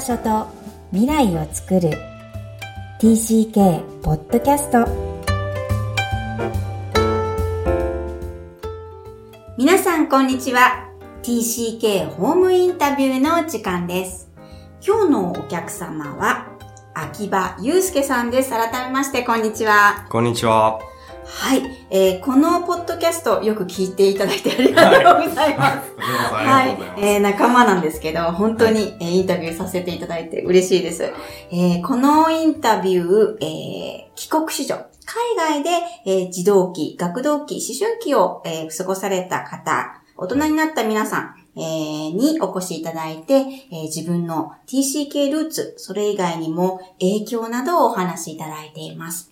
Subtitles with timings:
[0.00, 0.46] 場所と
[0.92, 1.90] 未来を作る。
[3.00, 4.88] TCK ポッドキャスト
[9.58, 10.88] 皆さんこんにちは。
[11.22, 14.30] TCK ホームインタビューの時間です。
[14.82, 16.46] 今日のお客様は
[16.94, 18.50] 秋葉祐介さんです。
[18.50, 20.06] 改めましてこんにちは。
[20.08, 20.89] こんにちは。
[21.32, 25.92] はい、えー、このポッドキャストよく聞いていただいてありがとうございます。
[25.98, 31.04] はい、えー、仲間なんですけど、本当に、えー、インタビューさせていただいて嬉しいです。
[31.50, 35.70] えー、このインタビュー、えー、帰国子女、海外で、
[36.06, 49.29] えー、児童期、学童期、思春期を、えー、過ごされた方、大人になった皆さん、えー、にお越しいただいて、えー、自分の TCK ルーツ、それ以外にも影響などをお話しいただいています。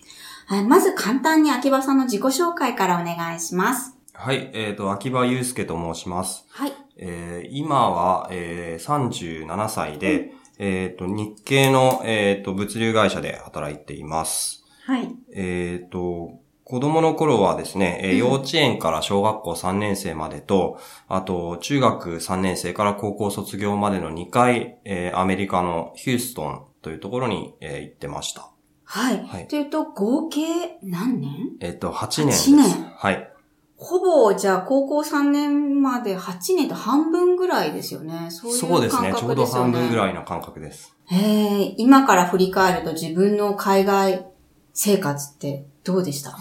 [0.49, 3.95] はい、まず簡単に秋葉さんの自己紹介からお願いします。
[4.15, 6.47] はい、えっ、ー、と、秋葉祐介と申します。
[6.49, 6.73] はい。
[6.97, 14.65] えー、今は、えー、37歳で、うん、えっ、ー、と、日系の、えっ、ー、と、物流会社で働いています。
[14.87, 15.15] はい。
[15.35, 28.49] えっ、と、子供の頃はですね、えー、幼稚園から小学校3年生までと、あと、中学3年生から高校卒業までの2回、えー、アメリカのヒューストンというところに、えー、行ってました。
[28.91, 29.23] はい。
[29.27, 29.49] はい。
[29.49, 31.31] というと、合計何年？
[31.61, 32.51] えっと、8年です。
[32.51, 32.93] 8年。
[32.97, 33.31] はい。
[33.77, 38.29] ほぼ、じゃあ、高校3年まで8年と半分ぐらいですよね。
[38.31, 39.09] そういう感覚ですよね。
[39.09, 39.15] そうですね。
[39.19, 40.97] ちょうど半分ぐらいの感覚です。
[41.05, 44.27] へえ、今から振り返ると自分の海外
[44.73, 46.39] 生活ってどうでした？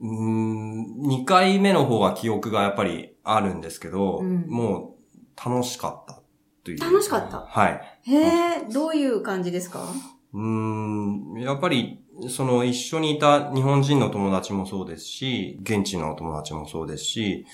[0.00, 6.22] うん、2回目の方は記憶がやっぱりあるんですけど、うん、もう楽しかった
[6.64, 6.80] という。
[6.80, 7.40] 楽しかった？
[7.40, 7.80] はい。
[8.02, 8.16] へ
[8.60, 9.80] え、どういう感じですか？
[10.38, 11.98] うん、やっぱり、
[12.28, 17.46] その一緒にいた日本人の友達もそうですし、現地の友達もそうですし、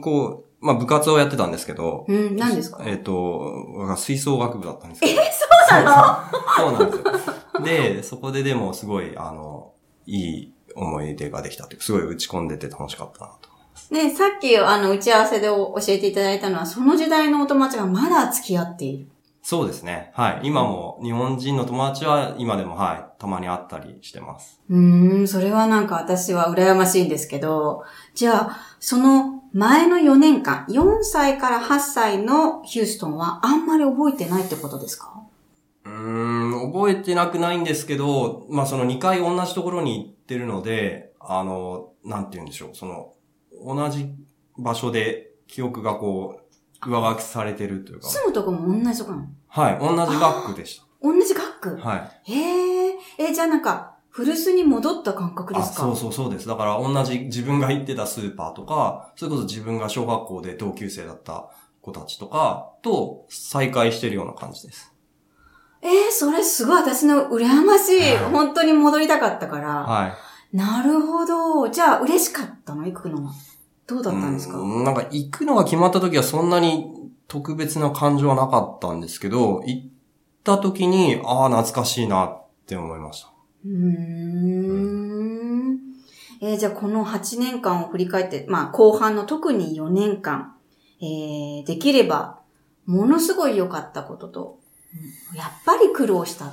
[0.00, 2.04] こう、まあ部活をやってたんですけど。
[2.08, 2.84] うん、何ですか？
[2.86, 5.20] えっ、ー、と、吹奏楽部だったんですけど。
[5.20, 6.46] えそうなの？
[6.56, 7.64] そうなんですよ。
[7.64, 9.72] で、そこででもすごい、あの、
[10.06, 13.48] いい思い出ができたというすごい打ち込んでて楽しかったなと。
[13.92, 19.08] ねさっき、あの、打ち合わせで教えていただいたのは、その時代のお友達がまだ付き合っている。
[19.46, 20.10] そうですね。
[20.14, 20.46] はい。
[20.48, 24.58] 今も日本人の友達は今でもはい、たまに会ったりしてます。
[24.70, 27.84] うーん、それはなんか私は羨ましいんですけど、
[28.14, 35.12] じゃあ、その前の4年間、4歳から8歳のヒューストンはあんまり覚えてないってことですか？
[35.84, 43.12] うーん、覚えてなくないんですけど、まあその2回同じところに行ってるので、あの、なんて言うんでしょう、その、
[43.62, 44.08] 同じ
[44.56, 46.43] 場所で記憶がこう、
[46.86, 48.08] 上書きされてるというか。
[48.08, 50.84] 住むとこも同じとこなのはい、同じ学区でした。
[51.02, 51.76] 同じ学区？
[51.76, 52.32] はい。
[52.32, 52.98] へえ。
[53.18, 55.82] え、じゃあなんか、古巣に戻った感覚ですか？
[55.82, 56.46] そうそうそうです。
[56.46, 61.50] だから同じ自分が行ってたスーパーとか、それこそ自分が小学校で同級生だった
[61.80, 64.92] 子たちとかと再会してるような感じです。
[65.82, 68.00] えー、それすごい私の羨ましい。
[68.00, 69.68] はい、本当に戻りたかったから。
[69.82, 70.06] は
[70.52, 70.56] い。
[70.56, 71.68] なるほど。
[71.68, 72.84] じゃあ嬉しかったの？
[72.84, 73.32] 行くのは。
[73.86, 74.58] どうだったんですか？
[74.58, 79.88] なんか行くのが決まった時はそんなに特別な感情はなかったんですけど、行っ
[80.42, 83.30] た時に、ああ、懐かしいなって思いました。
[83.64, 85.78] うーん。
[86.40, 90.54] えー、じゃあこの8年間を振り返って、まあ後半の特に4年間、
[91.00, 92.40] えー、できれば、
[92.86, 94.58] ものすごい良かったことと、
[95.34, 96.52] やっぱり苦労した。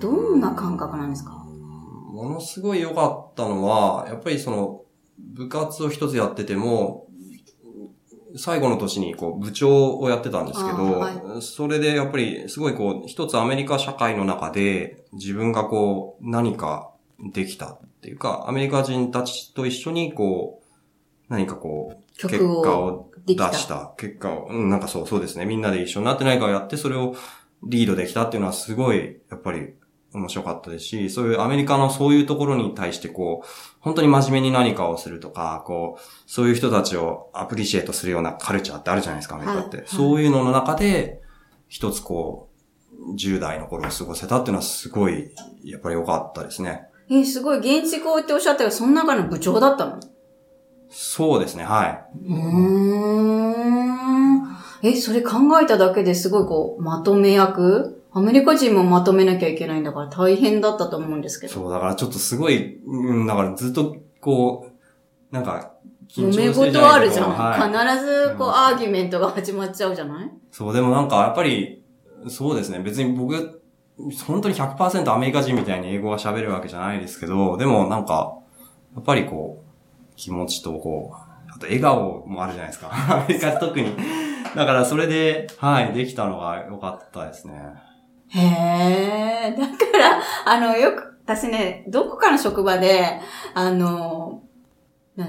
[0.00, 1.32] どんな感覚なんですか？
[2.12, 4.81] ものすごい良かったのは、やっぱりその、
[5.34, 7.06] 部活を一つやってても、
[8.36, 16.90] 最後の年にこう部長をやってたんですけど、はい、それでやっぱりすごいこう一つアメリカ社会の中で自分がこう何か
[17.32, 23.92] できたっていうか、アメリカ人たちと一緒にこう何かこう結果を出した。
[23.98, 25.44] 結果を、うん、なんかそうそうですね。
[25.44, 27.14] みんなで一緒になって何かをやってそれを
[27.62, 29.74] リードできたっていうのはすごいやっぱり
[30.14, 33.46] 面白かったですし、そういうアメリカのそういうところに対してこう、
[33.80, 39.78] 本当に真面目に何かをするとか、こう、そういう人たちをアプリシエイトするようなカルチャーってあるじゃないですか、アメリカって。
[39.78, 41.22] はい、そういうのの中で、
[41.68, 42.50] 一つこ
[43.08, 45.30] う、10代の頃を過ごせたっていうのはすごい、
[45.64, 46.88] やっぱり良かったですね。
[47.10, 49.98] えー、すごい、現地校っておっしゃったけど、その中の部長だったの？
[50.90, 52.04] そうですね、はい。
[52.26, 52.38] うー
[53.68, 54.02] ん。
[54.82, 61.52] え、それ考えただけですごいこう、まとめ役アメリカ人もまとめなきゃいけないんだから大変だったと思うんですけど。
[61.52, 65.72] そう、だからちょっとすごい、うん、だからずっとこう、なんか、
[66.08, 66.52] 緊張してる。
[66.52, 67.30] 事あるじゃん。
[67.30, 70.30] はい、必ず、こう、アーギュメントが始まっちゃうじゃない？
[70.50, 71.82] そう、でもなんか、やっぱり、
[72.28, 72.80] そうですね。
[72.80, 73.62] 別に僕、
[74.26, 78.34] 本当に100%アメリカ人みたいに英語が喋るわけじゃないですけど、でもなんか、
[78.94, 81.16] やっぱりこう、気持ちとこう、
[81.50, 82.90] あと笑顔もあるじゃないですか。
[82.92, 83.96] アメリカ特に。
[84.54, 87.54] だからそれで、はい、できたのが良かったですね。
[88.34, 89.56] へえ。
[89.58, 93.20] だから、あの、よく、私ね、どこかの職場で、
[93.54, 94.42] あの、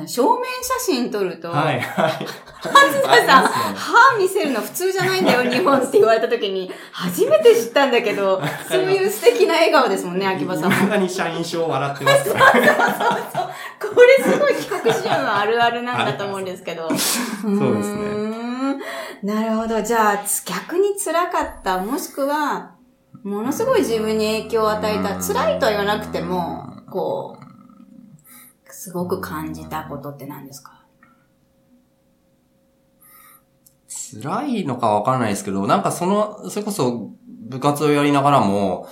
[0.07, 2.11] 正面写真撮ると、はい、はい。
[2.11, 2.19] ハ
[2.89, 10.71] ズさん、歯見せるの普通じゃないんだよ、 日本って言われた時に、初めて知ったんだけど、そういう素敵な笑顔ですもんね、秋葉さんも。
[10.71, 12.69] 未だに社員証笑ってますからね。
[13.79, 16.87] これすごい帰国子女のあるあるなんだと思うんですけど。
[16.87, 18.23] そうですね
[19.21, 19.81] なるほど。
[19.81, 22.71] じゃあ、つ逆に辛かった、もしくは、
[23.23, 30.85] ものすごい自分に影響を与えた、辛いとは言わなくても、こう、すごく感じたことって何ですか？
[34.21, 37.11] 辛いのかわからないですけど、なんかその、それこそ
[37.47, 38.89] 部活をやりながらも、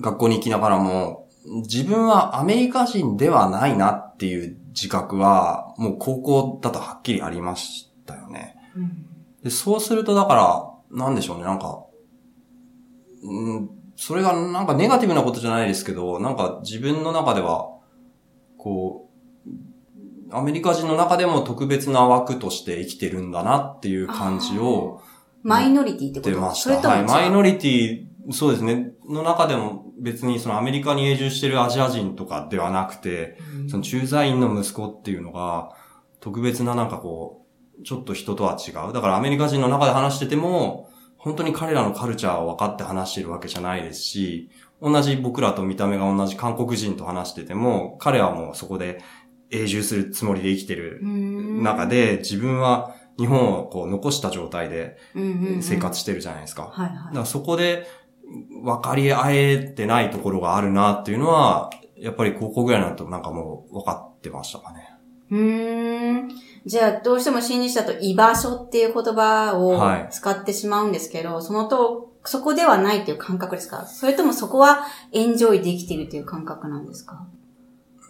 [0.00, 1.28] 学校に行きながらも、
[1.62, 8.54] 自分はアメリカ人ではないなっていう自覚は、もう高校だとはっきりありましたよね。
[8.76, 9.06] うん。
[9.42, 10.34] で、そうするとだか
[10.90, 11.84] ら、なんでしょうね、なんか、
[13.22, 17.68] うん、それがなんかネガティブなことじゃないですけど、なんか自分の中では、
[18.58, 25.02] こう、アメリカ人の中でも特別な枠として生きてるんだなっていう感じを
[25.42, 26.54] マイノリティってこと？
[26.54, 27.04] それとはい。
[27.04, 35.70] マイノリティ、そうですね、の中でも別にそのアメリカに永住してるアジア人とかではなくて、うんその駐在員の息子っていうのが、
[36.20, 37.44] 特別ななんかこ
[37.78, 38.92] う、ちょっと人とは違う。
[38.94, 40.88] だからアメリカ人の中で話してても、
[41.22, 49.00] 本当に彼らのカルチャーを分かって話してるわけじゃないですし、同じ僕らと見た目が同じ韓国人と話してても、彼はもうそこで
[49.52, 54.96] 永住するつもりで生きてるうん中で、自分は日本をこう残した状態で
[55.60, 56.64] 生活してるじゃないですか。
[56.64, 57.86] だからそこで
[58.64, 64.88] 分かり合えてないところがあるなっていうのは、やっぱり高校ぐらいになるとなんかもう分かってましたかね。
[65.30, 66.28] うーん。
[66.64, 73.84] じゃあ、どうしても新日だと居場所っていう言葉をはい使ってしまうんですけど、そのと、そこではないっていう感覚ですか？
[73.86, 77.26] それともそこはエンジョイできているという感覚なんですか？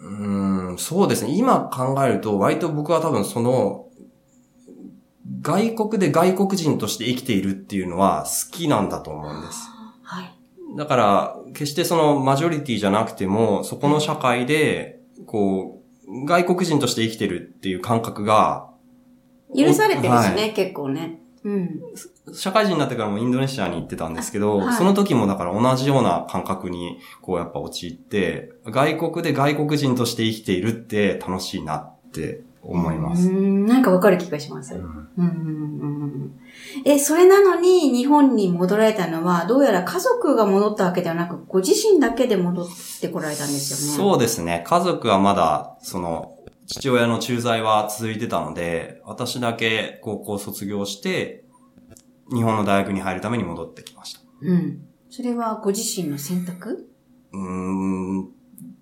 [0.01, 1.31] うーん、そうですね。
[1.35, 3.87] 今考えると、割と僕は多分その、
[5.41, 9.67] 外国で外国人として生きているっていうのは好きなんだと思うんです。
[10.03, 10.33] はい。
[10.77, 15.72] だから、決してそのマジョリティじゃなくても、そこの社会で、こう、
[16.07, 18.69] 外国人として生きてるっていう感覚が、
[19.55, 21.19] 許されてるしね、はい結構ね。
[21.43, 21.81] うん。
[22.33, 33.29] 社会人になってからもインドネシアに行ってたんですけど、はいその時もだから同じような感覚に、こうやっぱ陥って、外国で外国人として生きているって楽しいなって思います。
[33.29, 34.75] うーん、なんかわかる気がします。
[34.75, 34.87] ううんん
[35.17, 36.39] うんうんうん
[36.85, 42.67] え、それなのに日本に戻られたのは、どうやら家族が戻ったわけではなく、ご自身だけで戻っ
[43.01, 43.97] てこられたんですよね。
[43.97, 44.63] そうですね。
[44.65, 51.45] 家族はまだ、その、父親の駐在は続いてたので、私だけ高校卒業して、
[52.33, 54.21] 日本の大学に入るために戻ってきました。
[54.41, 54.87] うん。
[55.09, 56.89] それはご自身の選択？
[57.33, 58.29] うーん、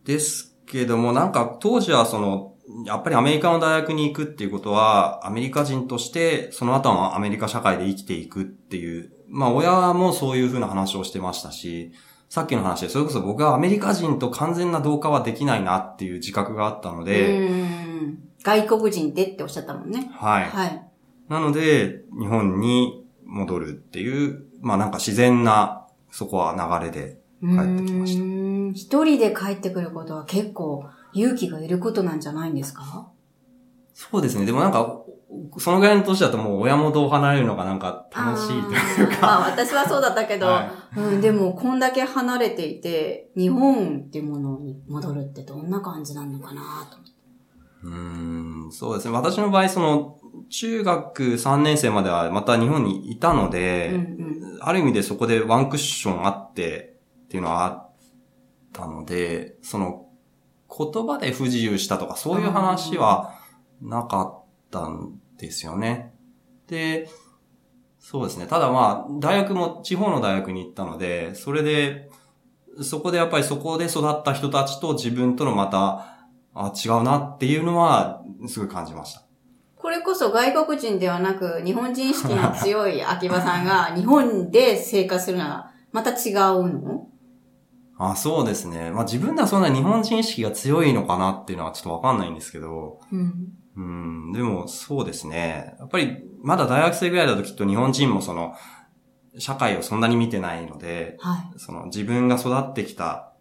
[0.06, 2.50] ですけども、なんか当時はその、
[2.85, 11.91] やっぱりアメリカの大学に行くっていうことは、アメリカ人として、その後はアメリカ社会で生きていくっていう、まあ親もそういうふうな話をしてましたし、
[12.29, 17.56] さっきの話で、それこそ僕はアメリカ人と完全な同化はできないなっていう自覚があったので、う
[18.06, 18.23] ん。
[18.44, 20.09] 外国人でっておっしゃったもんね。
[20.13, 20.45] はい。
[20.45, 20.87] はい。
[21.28, 28.23] なので、日本に戻るっていう、まあなんか自然な、そこは流れで帰ってきました
[28.78, 33.09] 一人で帰ってくることは結構勇気がいることなんじゃないんですか？
[33.94, 34.45] そうですね。
[34.45, 35.01] でもなんか、
[35.57, 39.45] そのぐらいの年だともう親元を離れるのがなんか楽しいというか。
[39.45, 47.11] あ私はそうだったけど、はうん、でもこんだけ離れていて、日本っていうものに戻るってどんな感じなのかなと思って。
[47.83, 49.13] うーん、そうですね。
[49.13, 50.18] 私の場合、その、
[50.49, 54.31] 中学3年生まではまた日本にいたので、うんうん
[54.63, 57.89] ある意味でそこでワンクッションあってっていうのはあっ
[58.71, 60.06] たので、その、
[60.78, 63.35] 言葉で不自由したとかそういう話は
[63.81, 66.13] なかったんですよね。
[66.68, 67.09] で、
[67.99, 68.47] そうですね。
[68.47, 72.09] ただまあ、大学も地方の大学に行ったので、それで、
[72.81, 79.23] そこでやっぱりそこで育った人たちと自分とのまた、あ、違うなっていうのは、すごい感じました。
[79.75, 86.35] これこそ外国人ではなく、日本人意識の強い秋葉さんが日本で生活するのはまた違う
[86.69, 87.07] の？
[88.10, 88.92] あ、そうですね。
[88.92, 93.54] まあ自分ではそんな日本人意識が強いのかなっていうのはちょっとわかんないんですけど、うん。
[93.76, 95.76] うん、でもそうですね。
[95.80, 98.56] やっぱりまだ大学生ぐらいだときっと日本人もその、
[99.38, 101.60] 社会をそんなに見てないので、はい。
[101.60, 103.31] その自分が育ってきた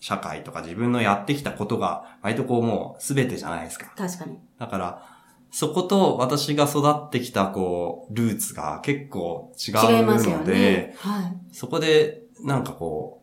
[0.00, 3.92] 社会とか自分のやってきたことが割とこうもう全てじゃないですか。
[3.96, 4.38] 確かに。
[4.58, 5.02] だから、
[5.50, 9.74] そこと私が育ってきたこう、ルーツが結構違う
[10.04, 10.94] ので、ね。
[10.98, 11.36] はい。
[11.52, 13.19] そこで、なんかこう、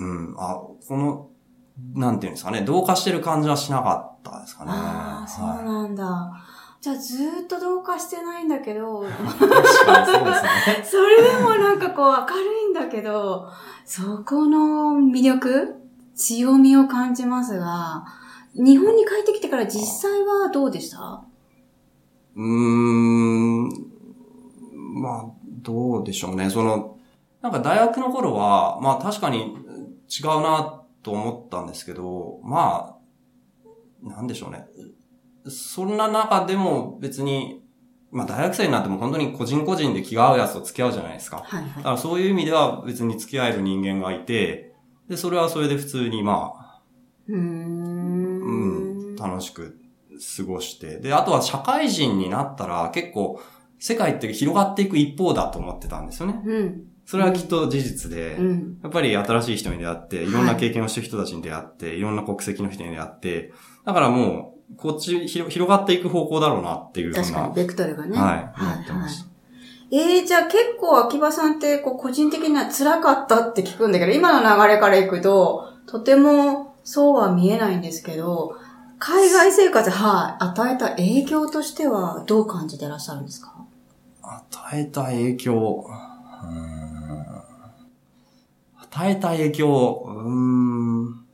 [0.00, 0.54] うん、あ、
[0.88, 1.28] この、
[1.94, 4.70] なんていうんですかね、同化してる感じはしなかったですかね。
[4.72, 6.04] ああ、そうなんだ。
[6.04, 9.02] はいじゃあずっと同化してないんだけど、
[9.40, 10.50] 確かにそうですね。
[10.84, 13.48] それでもなんかこう明るいんだけど、
[13.86, 15.76] そこの魅力
[16.14, 18.04] 強みを感じますが、
[18.54, 21.24] 日本に帰ってきてから実際はどうでした？
[22.36, 23.68] うーん、
[25.00, 25.24] まあ、
[25.62, 26.50] どうでしょうね。
[26.50, 26.98] その、
[27.40, 29.56] なんか大学の頃は、まあ確かに
[30.20, 32.96] 違うなと思ったんですけど、ま
[34.04, 34.66] あ、なんでしょうね。
[35.48, 37.62] そんな中でも別に、
[38.10, 41.42] まあ大学生になっても本当に個人個人で気が合うやつと付き合うじゃないですか。
[41.44, 41.76] はいはい。
[41.76, 44.74] だからそういう意味では別に付き合える人間がいて、
[45.08, 46.82] で、それはそれで普通にまあ、
[47.28, 48.40] うーん。
[48.44, 49.78] うん、楽しく
[50.36, 50.98] 過ごして。
[51.00, 53.40] で、あとは社会人になったら結構
[53.78, 56.40] 世界って広がっていく一方だと思ってたんですよね。
[56.44, 56.93] うん。
[57.06, 58.78] それはきっと事実で、うん。
[58.82, 63.52] やっぱり新しい人に出会って、いろんな経験をしてる人たちに出会って、い、ろんな国籍の人に出会って、
[63.84, 68.16] だからもう、こっち広広がっていく方向だろうなっていうふうな、確かに、ベクトルがね。
[68.16, 69.28] はい、思ってました。
[69.90, 78.56] ええー、じゃあ結構秋葉さんって、こう、個人的には辛かったって聞くんだけど、今の流れからいくと、とてもそうは見えないんですけど、
[78.98, 83.52] 海外生活、はい、与えた影響としてはどう感じてらっしゃるんですか？
[84.22, 86.73] 与えた影響、うーん
[88.94, 91.26] 与えた影響、うーん、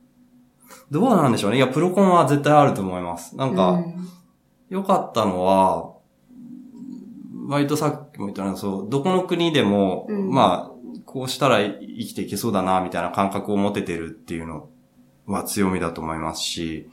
[0.89, 1.57] どうなんでしょうね。
[1.57, 3.37] いや、プロコンは絶対あると思います。
[3.37, 4.07] なんか、うん。
[4.69, 5.93] 良かったのは、
[7.47, 10.31] 割とさっきも言ったように、そう、どこの国でも、うん。
[10.31, 14.67] まあ、こうしたら生きていけそうだな、みたいな感覚を持ててるっていうの
[15.27, 16.89] は強みだと思いますし、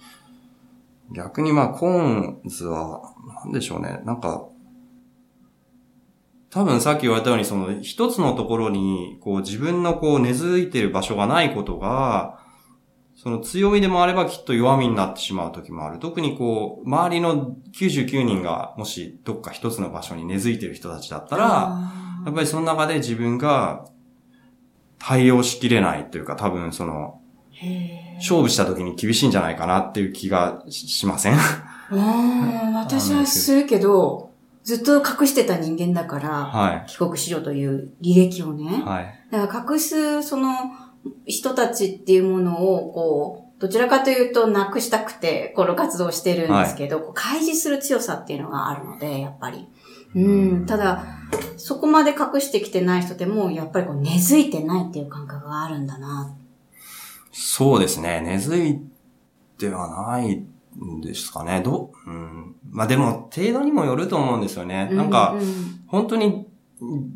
[1.15, 4.45] 逆にまあ、コーンズは、なんでしょうね、なんか、
[6.51, 12.39] 多分さっき言われたように、その、一つのところに、こう、自分のこう、根付いてる場所がないことが、
[13.17, 15.99] その強みでもあればきっと弱みになってしまう時もある。
[15.99, 21.45] 特にこう、周りの99人がもしどっか一つの場所に根付いてる人たちだったら、
[22.25, 23.87] やっぱりその中で自分が
[25.01, 27.21] 対応しきれないというか多分その、
[28.19, 31.39] 勝負した時に厳しいんじゃないかなっていう気がししません？
[31.91, 34.28] うん、私はするけど、
[34.69, 38.83] ずっと隠してた人間だから、は帰国しようという履歴をねい。。
[38.83, 39.19] はい。
[39.33, 40.51] だから隠す、その、
[41.25, 49.67] 人たちっていうものを、こう、どちらかというとなくしたくて、この活動をしてるんですけど、こう開示する強さっていうのがあるので、やっぱり。
[50.15, 51.03] うん、ただ、
[51.57, 56.37] そこまで隠してきてない人でも、やっぱりこう根付いてないっていう感覚があるんだな。
[57.33, 58.21] そうですね。
[58.21, 58.81] 根付い
[59.57, 60.58] てはないん
[61.01, 61.63] ですかね。
[61.65, 62.57] どう、うん。
[62.71, 64.89] まあでも、程度にもよると思うんですよね。
[64.93, 65.37] なんか、
[65.87, 66.47] 本当に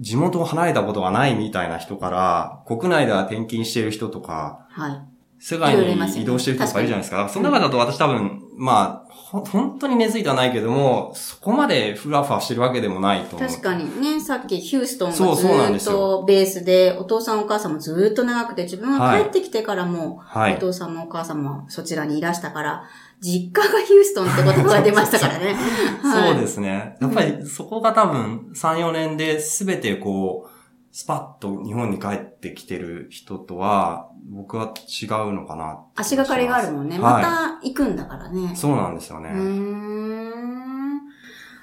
[0.01, 5.03] 地元を離れたことがないみたいな人から、国内では転勤している人とか、はい。
[5.39, 7.29] 世界に移動してる人とかいるじゃないですか。
[7.29, 13.49] その中だと私多分、まあ、ほ本当に根付いてはないけども、そこまでフラフラしてるわけでもないと思う。
[13.49, 20.61] 確かにね、さっきヒューストンがずっとベースで、お父さんお母さんもずーっと長くて、自分が帰ってきてからも、はいお。
[20.61, 22.85] 父さんもお母さんもそちらにいらしたから、
[23.23, 25.57] 実家がヒューストンって言葉が出ましたからね。
[26.03, 26.97] そうですすね。
[27.01, 30.51] やっぱりそこが多分3、4年で全てこう、
[30.91, 35.79] スパッと日本に帰ってきてる人とは、僕は違うのかな。
[35.95, 36.99] 足がかりがあるもんね。
[36.99, 37.31] まはいた
[37.63, 38.55] 行くんだからね。
[38.57, 39.31] そうなんですよね。
[39.31, 41.01] うーん。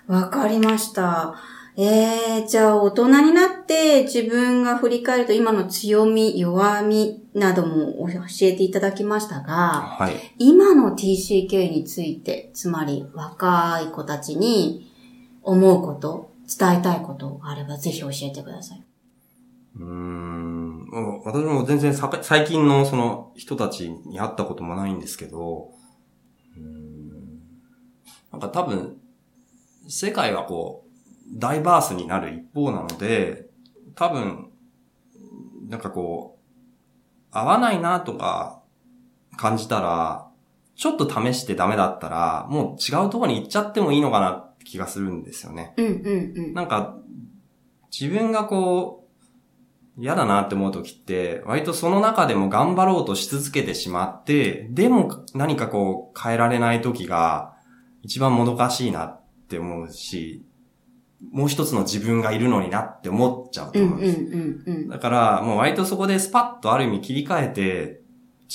[0.07, 1.35] わかりました。
[1.81, 10.13] えー、じゃあ大人になって自分が振り返ると今の強み、弱みなども教えていただきましたが、はい。
[10.39, 14.91] 今の TCK について、つまり若い子たちに
[15.41, 18.83] 思うこと、伝えたいことがあればぜひ教えてください。
[19.77, 21.21] うーん。
[21.23, 25.71] 私も全然最近のその人たちに会ったこともないんですけど、
[26.57, 27.39] うーん
[28.33, 28.97] なんか多分、
[29.87, 30.88] 世界はこう、
[31.31, 33.47] ダイバースになる一方なので、
[33.95, 34.51] 多分、
[35.67, 36.39] なんかこう、
[37.31, 38.61] 合わないなとか
[39.37, 40.27] 感じたら、
[40.75, 45.73] ちょっと試してダメだったら、もう違うところに行っちゃってもいいのかなって気がするんですよね。
[45.77, 46.53] うんうんうん。
[46.53, 46.97] なんか、
[47.91, 57.53] 自分がこう、嫌だなって思う時って、割とその中でも頑張ろうとし続けてしまって、でも何かこう変えられない時が
[58.01, 60.45] 一番もどかしいなって思うし、
[61.31, 64.19] もう一つの自分がいるのになって思っちゃうとうんうん思うんです。
[64.19, 64.89] うんうん。
[64.89, 68.01] だから、もう割とそこでスパッとある意味切り替えて、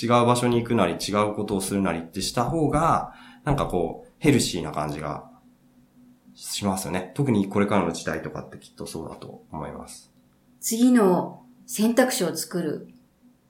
[0.00, 3.12] 違う場所に行くなり、違うことをするなりってした方が、
[3.44, 5.30] なんかこう、ヘルシーな感じが
[6.34, 7.12] しますよね。
[7.14, 10.10] 特にこれからの時代とかってきっとそうだと思います。
[10.60, 12.88] 次の選択肢を作る。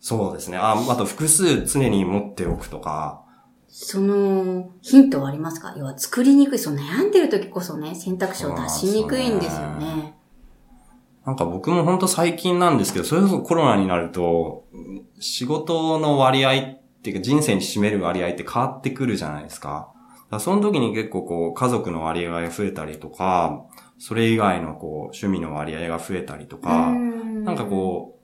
[0.00, 0.58] そうですね。
[0.58, 3.23] あ、あと複数常に持っておくとか。
[3.76, 5.74] その、ヒントはありますか？
[5.76, 6.58] 要は作りにくい。
[6.60, 10.14] そう悩んでる時こそね、選択肢を出しにくいんですよね。
[11.26, 14.64] なんか僕も本当最近なんですけど、それこそコロナになると、
[15.18, 19.92] 仕事の割合っていうか人生に占める割合って変わってくるじゃないですか。
[20.30, 23.64] だその時に結構こう家族の割合が増えたりとか、
[23.98, 28.20] それ以外のこう趣味の割合が増えたりとか、んなんかこ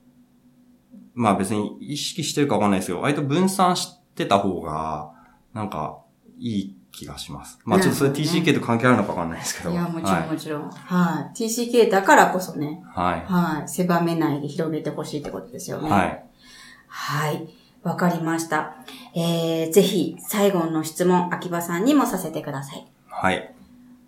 [0.93, 5.11] う、まあ別に意識してるかわかんないですけど、割と分散してた方が、
[5.53, 5.99] なんか
[6.39, 7.59] いい気がします。
[7.65, 9.71] まあちょっとそれ TCK と関係あるのかわかんないですけど。
[9.71, 10.69] いや、もちろんもちろん。
[10.69, 11.37] はい。
[11.37, 12.83] TCK だからこそね。
[12.93, 13.25] はい。
[13.25, 13.69] はい。
[13.69, 15.89] 狭めないで広げてほしいってことですよね。
[15.89, 16.23] はい。
[16.87, 17.47] はい。
[17.83, 18.75] わかりました。
[19.15, 22.87] えー、ぜひ、最後の質問、秋葉さんにもさせてください。
[23.07, 23.53] はい。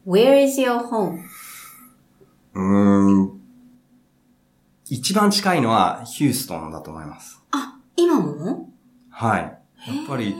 [0.05, 1.19] Where is your home?
[2.53, 3.41] うーん。
[4.85, 7.41] 一番近いのはヒューストンだと思います。
[7.51, 8.69] あ、今も？
[9.09, 9.41] はい。
[9.41, 10.35] やっぱり、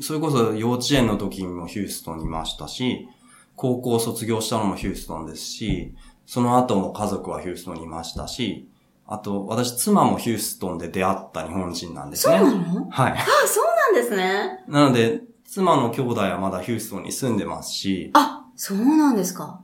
[0.00, 3.08] それこそ幼稚園の時にもヒューストンにいましたし、
[3.56, 5.94] 高校卒業したのもヒューストンですし、
[6.26, 8.68] その後も家族はヒューストンにいましたし、
[9.10, 12.38] あと、私、妻もヒューストンで出会った日本人なんですね。
[12.38, 12.90] そうなの？
[12.90, 13.12] はい。
[13.12, 14.64] ああ、そうなんですね。
[14.68, 18.10] なので、妻の兄弟はまだヒューストンに住んでますし。
[18.12, 19.62] あ、そうなんですか。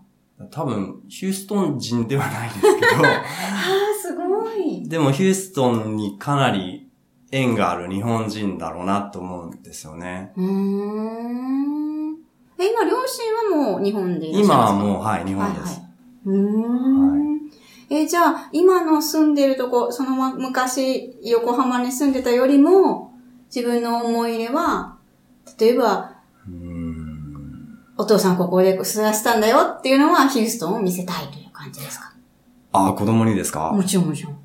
[0.50, 3.04] 多分、ヒューストン人ではないですけど。
[3.06, 3.22] ああ、
[4.00, 4.88] すごい。
[4.88, 6.83] でも、ヒューストンにかなり
[7.36, 10.32] 縁がある日本人だろうなと思うんですよね。
[10.36, 10.44] うん。
[12.58, 14.54] え、今、両親はもう日本でいらっしゃるんですか？
[14.54, 15.66] 今はもう、はい、日本です。
[15.66, 15.84] はいはい、
[16.26, 17.10] うん。
[17.10, 17.24] はい
[17.90, 23.12] えじゃあ、今の住んでるとこ、その昔、横浜に住んでたよりも、
[23.54, 24.96] 自分の思い入れは、
[25.60, 26.12] 例えば、
[27.98, 32.14] お父さんここで育らせたんだよっていうのは、ヒューストンを見せたいという感じですか？
[32.72, 33.70] ああ、子供にですか？
[33.72, 34.38] もちろんもちろん。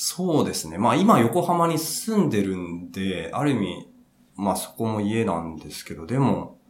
[0.00, 0.78] そうですね。
[0.78, 3.88] まあ今横浜に住んでるんで、ある意味、
[4.36, 6.60] まあそこも家なんですけど、でも、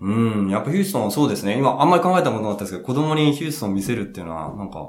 [0.00, 0.12] う
[0.46, 1.56] ん、やっぱヒューストンはそうですね。
[1.56, 4.80] 今あんまり考えたことなかったですけど、子供にヒューストンを見せるっていうのは、なんか、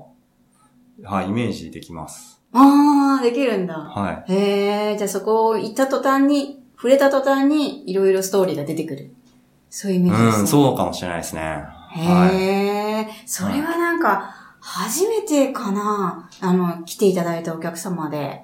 [1.04, 2.42] はい、イメージできます。
[2.52, 3.76] ああ、できるんだ。
[3.76, 4.34] はい。
[4.34, 9.12] へえ、じゃあそこを行った途端に、触れた途端に、いろいろストーリーが出てくる。
[9.70, 10.42] そういうイメージですね。
[10.42, 11.42] うん、そうかもしれないですね。
[11.92, 14.37] へえ、はい、それはなんか、
[14.70, 18.42] 初めてかな、あの、来ていただいたお客様で、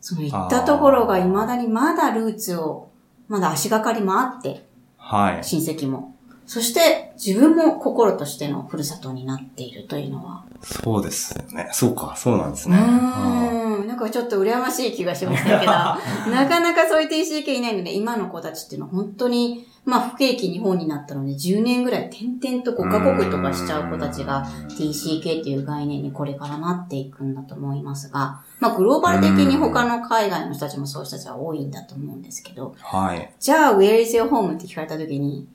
[0.00, 2.88] その行ったところが未だにまだルーツを、
[3.28, 5.44] まだ足がかりもあって、はい。
[5.44, 6.15] 親戚も。
[6.46, 10.44] そして自分も心としてのふるさとになっているというのは。
[10.62, 11.68] そうですね。
[11.72, 12.78] そうか、そうなんですね。
[12.78, 13.86] うん。
[13.86, 15.72] なんかちょっと羨ましい気がしましたけど、
[16.32, 33.32] なかなかそういう TCK いないので、今の子たちっていうのは本当に、まあ不景気日本になったので10年ぐらい点々と5カ国とかしちゃう子たちが TCK っていう概念にこれからなっていくんだと思いますが、まあグローバル的に他の海外の人たちもそういう人たちは多いんだと思うんですけど、はい。
[33.38, 34.56] じゃあ Where is your home?
[34.56, 35.46] って聞かれた時に、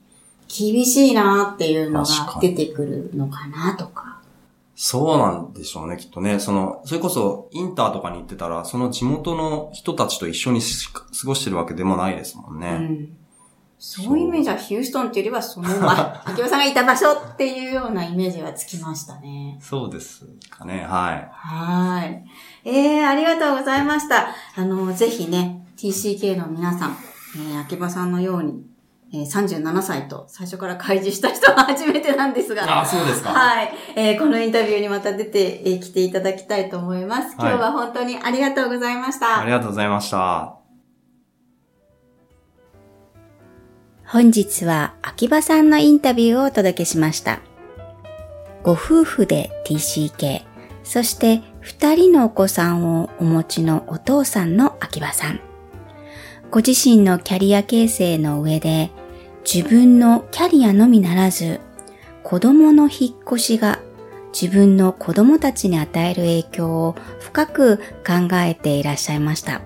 [0.52, 4.20] 厳しいなっていうのが出てくるのかなとか。
[4.74, 6.40] そうなんでしょうね、きっとね。
[6.40, 12.68] その、それこそインターとかに行ってたら、その地元の人たちと一緒に過ごしてるわけでもないですもんね。
[12.68, 13.16] うん、
[13.78, 19.58] そういうイメージはヒューストンっていうよりは、その、まあ、秋葉さんがいた場所っていうようなイメージはつきましたね。
[19.62, 21.28] そうですかね、はい。
[21.32, 22.24] はい。
[22.64, 24.34] ええー、ありがとうございました。
[24.56, 26.96] あの、ぜひね、TCK の皆さん、
[27.36, 28.71] えー、秋葉さんのように、
[29.14, 32.80] えー、37歳と最初から開示した人は初めてなんですが。
[32.80, 33.30] あ、そうですか。
[33.30, 33.72] はい。
[33.94, 37.36] えー、このインタビューにまた出てき、えー、ていただきたいと思います。
[37.38, 39.40] 今日は本当にありがとうございました。
[39.40, 40.56] ありがとうございました。
[44.06, 47.40] 本日は秋葉さんのインタビューをお届けしました。
[48.62, 50.42] ご夫婦で TCK、
[50.84, 55.40] そして二人のお子さんをお持ちのお父さんの秋葉さん。
[56.50, 58.90] ご自身のキャリア形成の上で
[59.44, 61.60] 自分のキャリアのみならず、
[62.22, 63.80] 子供の引っ越しが
[64.32, 69.60] 自分の子供たちに与える影響を深く考えていらっしゃいました。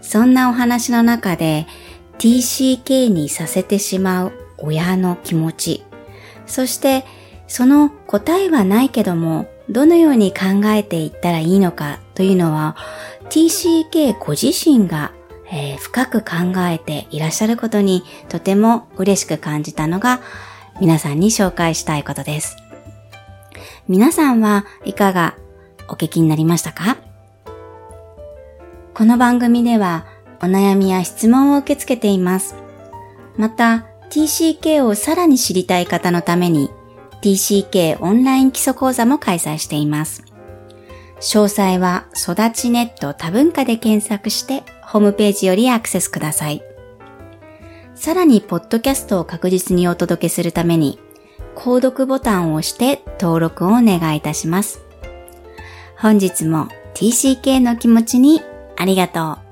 [0.00, 1.66] そんなお話の中で
[2.18, 5.84] TCK にさせてしまう親の気持ち、
[6.46, 7.04] そして
[7.46, 12.76] その答えはないけども、どのように考えていったらいいのかというのは
[13.28, 15.12] TCK ご自身が
[15.50, 20.20] えー、深く考えていらっしゃることにとても嬉しく感じたのが
[20.80, 22.56] 皆さんに紹介したいことです。
[23.88, 25.34] 皆さんはいかが
[25.88, 26.98] お聞きになりましたか？
[28.94, 30.06] この番組では
[30.40, 32.54] お悩みや質問を受け付けています。
[33.36, 36.70] また TCK をさらに知りたい方のために
[37.22, 40.24] TCK オンライン基礎講座も開催しています。
[41.20, 46.62] 詳細は育ちネット多文化で検索してホームページよりアクセスください。
[47.94, 50.98] さらに、ポッドキャストを確実にお届けするために、
[51.54, 54.80] 購読ボタンを押して登録をお願いいたします。
[55.98, 58.40] 本日も TCK の気持ちに
[58.78, 59.47] ありがとう。